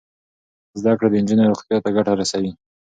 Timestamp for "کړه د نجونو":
0.97-1.49